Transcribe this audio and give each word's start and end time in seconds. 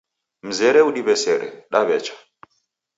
Mzere 0.47 0.79
udiw'esere, 0.89 1.47
daw'echa 1.71 2.15